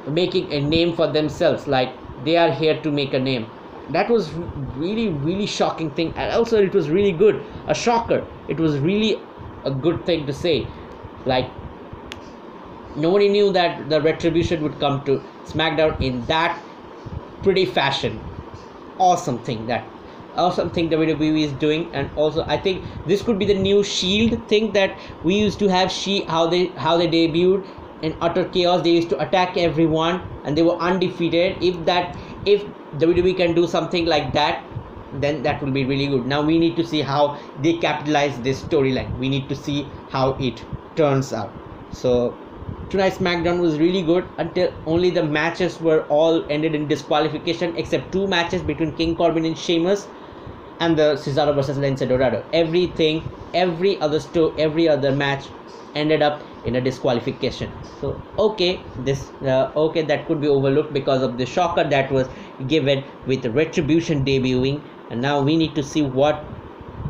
making 0.06 0.52
a 0.52 0.60
name 0.62 0.96
for 0.96 1.08
themselves 1.12 1.68
like 1.68 1.96
they 2.18 2.38
are 2.38 2.52
here 2.52 2.82
to 2.82 2.92
make 2.92 3.14
a 3.14 3.20
name. 3.20 3.48
That 3.90 4.10
was 4.10 4.34
really 4.34 5.10
really 5.10 5.46
shocking 5.46 5.92
thing 5.92 6.14
and 6.16 6.32
also 6.32 6.62
it 6.62 6.74
was 6.74 6.90
really 6.90 7.12
good 7.12 7.46
a 7.68 7.74
shocker. 7.76 8.28
It 8.48 8.60
was 8.60 8.80
really 8.80 9.28
a 9.66 9.72
good 9.72 10.06
thing 10.06 10.26
to 10.28 10.34
say. 10.34 10.68
Like 11.26 11.52
nobody 12.96 13.30
knew 13.30 13.52
that 13.54 13.90
the 13.90 14.02
retribution 14.02 14.62
would 14.64 14.80
come 14.80 15.04
to 15.06 15.24
smackdown 15.46 16.00
in 16.02 16.26
that 16.26 16.60
pretty 17.42 17.66
fashion. 17.66 18.22
Awesome 18.98 19.40
thing 19.44 19.66
that 19.68 19.90
awesome 20.36 20.70
thing 20.72 20.90
WWE 20.90 21.44
is 21.44 21.54
doing 21.54 21.90
and 21.94 22.10
also 22.16 22.44
I 22.48 22.58
think 22.58 22.86
this 23.06 23.22
could 23.22 23.38
be 23.40 23.46
the 23.46 23.54
new 23.60 23.84
shield 23.84 24.48
thing 24.48 24.74
that 24.74 24.98
we 25.24 25.36
used 25.36 25.60
to 25.60 25.68
have 25.68 25.92
she 25.92 26.24
how 26.26 26.48
they 26.48 26.68
how 26.86 26.98
they 26.98 27.08
debuted 27.08 27.68
in 28.04 28.18
utter 28.22 28.46
chaos 28.50 28.84
they 28.84 28.92
used 28.92 29.10
to 29.10 29.20
attack 29.26 29.58
everyone 29.58 30.24
and 30.44 30.58
they 30.58 30.64
were 30.64 30.78
undefeated. 30.80 31.58
If 31.62 31.86
that 31.86 32.18
if 32.46 32.66
WWE 32.98 33.36
can 33.36 33.56
do 33.56 33.68
something 33.68 34.06
like 34.06 34.34
that 34.34 34.66
then 35.12 35.44
that 35.44 35.62
will 35.62 35.72
be 35.72 35.86
really 35.86 36.08
good. 36.08 36.26
Now 36.26 36.42
we 36.44 36.60
need 36.60 36.76
to 36.78 36.86
see 36.86 37.02
how 37.02 37.40
they 37.56 37.78
capitalize 37.80 38.42
this 38.42 38.64
storyline. 38.66 39.16
We 39.16 39.30
need 39.30 39.48
to 39.50 39.56
see 39.56 39.94
how 40.08 40.38
it 40.40 40.66
turns 40.96 41.32
out. 41.34 41.60
So 41.90 42.42
tonight's 42.90 43.18
SmackDown 43.20 43.62
was 43.62 43.80
really 43.80 44.04
good 44.04 44.30
until 44.38 44.72
only 44.86 45.12
the 45.12 45.24
matches 45.24 45.80
were 45.80 46.06
all 46.08 46.46
ended 46.50 46.76
in 46.76 46.88
disqualification 46.88 47.76
except 47.78 48.12
two 48.12 48.28
matches 48.28 48.64
between 48.64 48.96
King 48.96 49.16
Corbin 49.16 49.46
and 49.46 49.58
Sheamus 49.58 50.10
and 50.80 50.98
the 50.98 51.16
Cesaro 51.16 51.56
versus 51.56 51.78
Lince 51.78 52.08
Dorado. 52.08 52.46
Everything, 52.54 53.32
every 53.54 54.00
other 54.02 54.20
sto- 54.20 54.54
every 54.58 54.88
other 54.88 55.12
match 55.12 55.50
ended 55.96 56.22
up 56.22 56.44
in 56.64 56.76
a 56.76 56.82
disqualification. 56.82 57.74
So 57.82 58.24
okay, 58.38 58.86
this 58.98 59.32
uh, 59.44 59.72
okay 59.76 60.04
that 60.04 60.28
could 60.28 60.40
be 60.42 60.48
overlooked 60.48 60.94
because 60.94 61.22
of 61.22 61.38
the 61.38 61.46
shocker 61.46 61.84
that 61.90 62.12
was 62.12 62.30
given 62.68 63.06
with 63.26 63.46
Retribution 63.46 64.24
debuting, 64.26 64.86
and 65.10 65.22
now 65.22 65.42
we 65.42 65.58
need 65.58 65.76
to 65.76 65.84
see 65.84 66.02
what 66.02 66.50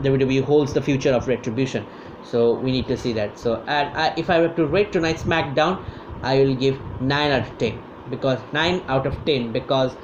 WWE 0.02 0.40
holds 0.44 0.74
the 0.74 0.82
future 0.82 1.12
of 1.14 1.28
Retribution. 1.28 1.88
So 2.22 2.60
we 2.60 2.72
need 2.72 2.88
to 2.88 2.98
see 2.98 3.14
that. 3.14 3.38
So 3.38 3.64
and 3.68 3.90
I, 3.96 4.14
if 4.18 4.30
I 4.30 4.40
were 4.40 4.54
to 4.56 4.66
rate 4.68 4.92
tonight's 4.92 5.24
SmackDown, 5.24 5.84
I 6.24 6.40
will 6.40 6.56
give 6.56 6.82
nine 7.00 7.32
out 7.32 7.42
of 7.48 7.58
ten 7.58 7.84
because 8.10 8.40
nine 8.52 8.84
out 8.88 9.06
of 9.06 9.24
ten 9.26 9.52
because 9.52 9.96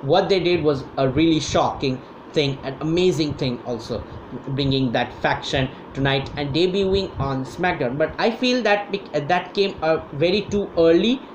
what 0.00 0.28
they 0.28 0.40
did 0.40 0.62
was 0.62 0.84
a 0.96 1.08
really 1.08 1.40
shocking 1.40 2.02
thing 2.32 2.60
an 2.64 2.76
amazing 2.80 3.36
thing 3.36 3.60
also 3.64 4.06
bringing 4.30 4.92
that 4.92 5.12
faction 5.20 5.68
tonight 5.94 6.30
and 6.36 6.54
debuting 6.54 7.14
on 7.18 7.44
smackdown. 7.44 7.98
But 7.98 8.14
i 8.18 8.30
feel 8.30 8.62
that 8.62 8.94
that 9.14 9.54
came 9.54 9.78
uh, 9.82 9.98
very 10.12 10.48
too 10.50 10.72
early. 10.78 11.28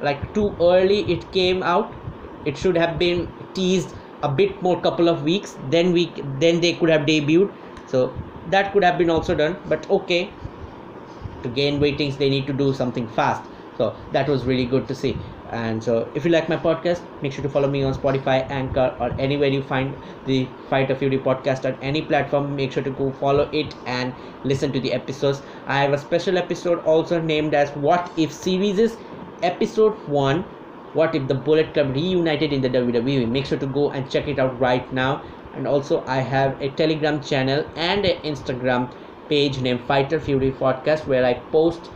Like 0.00 0.32
too 0.34 0.56
early 0.60 1.10
it 1.10 1.30
came 1.32 1.62
out. 1.62 1.96
It 2.44 2.58
should 2.58 2.76
have 2.76 2.98
been 2.98 3.32
teased 3.54 3.94
a 4.22 4.28
bit 4.32 4.60
more 4.62 4.80
couple 4.80 5.08
of 5.08 5.22
weeks. 5.22 5.56
Then 5.58 5.92
we 5.92 6.14
then 6.24 6.60
they 6.60 6.76
could 6.76 6.90
have 6.90 7.02
debuted. 7.02 7.54
So 7.86 8.20
that 8.44 8.72
could 8.72 8.84
have 8.84 8.98
been 8.98 9.10
also 9.10 9.34
done. 9.34 9.60
But 9.64 9.88
okay. 9.90 10.38
To 11.42 11.48
gain 11.48 11.78
ratings 11.80 12.16
they 12.18 12.28
need 12.30 12.46
to 12.46 12.52
do 12.52 12.72
something 12.72 13.06
fast. 13.08 13.48
So 13.74 13.96
that 14.10 14.28
was 14.28 14.44
really 14.46 14.66
good 14.66 14.88
to 14.88 14.94
see 14.94 15.22
and 15.52 15.84
so 15.84 16.10
if 16.14 16.24
you 16.24 16.30
like 16.30 16.48
my 16.48 16.56
podcast 16.56 17.02
make 17.20 17.32
sure 17.32 17.42
to 17.42 17.48
follow 17.48 17.68
me 17.68 17.82
on 17.82 17.92
spotify 17.94 18.46
anchor 18.50 18.96
or 19.00 19.14
anywhere 19.18 19.48
you 19.50 19.62
find 19.62 19.98
the 20.24 20.56
fight 20.68 20.90
of 20.90 20.98
fury 20.98 21.18
podcast 21.22 21.64
on 21.66 21.78
any 21.82 22.02
platform. 22.06 22.56
Make 22.56 22.72
sure 22.72 22.82
to 22.82 22.90
go 22.90 23.12
follow 23.12 23.48
it 23.52 23.74
and 23.86 24.14
listen 24.44 24.72
to 24.72 24.80
the 24.80 24.92
episodes. 24.92 25.42
I 25.66 25.80
have 25.82 25.92
a 25.92 25.98
special 25.98 26.38
episode 26.38 26.78
also 26.80 27.20
named 27.20 27.54
as 27.54 27.70
what 27.76 28.12
if 28.16 28.32
series 28.32 28.96
episode 29.42 29.98
1 30.06 30.44
what 30.92 31.14
if 31.14 31.28
the 31.28 31.34
bullet 31.34 31.74
club 31.74 31.94
reunited 31.94 32.52
in 32.52 32.60
the 32.62 32.68
wwe 32.70 33.28
make 33.28 33.46
sure 33.46 33.58
to 33.58 33.66
go 33.66 33.90
and 33.90 34.10
check 34.10 34.26
it 34.28 34.38
out 34.38 34.58
right 34.58 34.90
now. 34.92 35.22
And 35.52 35.66
also 35.66 36.04
i 36.06 36.16
have 36.18 36.56
a 36.60 36.70
telegram 36.70 37.20
channel 37.20 37.64
and 37.76 38.06
an 38.06 38.22
instagram 38.22 38.92
page 39.28 39.60
named 39.60 39.84
fighter 39.84 40.18
fury 40.20 40.52
podcast 40.52 41.06
where 41.06 41.24
i 41.26 41.34
post 41.34 41.90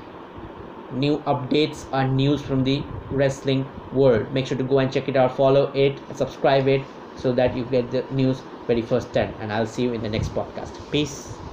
new 0.97 1.23
updates 1.25 1.87
and 1.93 2.17
news 2.17 2.43
from 2.43 2.65
the 2.65 2.93
wrestling 3.11 3.73
world. 3.91 4.33
Make 4.33 4.47
sure 4.47 4.59
to 4.59 4.65
go 4.65 4.79
and 4.81 4.93
check 4.93 5.09
it 5.09 5.17
out. 5.17 5.37
Follow 5.37 5.73
it 5.75 6.05
subscribe 6.17 6.69
it 6.69 6.91
so 7.15 7.33
that 7.33 7.57
you 7.57 7.65
get 7.65 7.91
the 7.91 8.07
news 8.11 8.47
very 8.67 8.83
first 8.83 9.13
time. 9.15 9.35
And 9.39 9.53
i'll 9.53 9.67
see 9.67 9.83
you 9.83 9.93
in 9.93 10.03
the 10.03 10.09
next 10.09 10.35
podcast. 10.35 10.81
Peace 10.91 11.46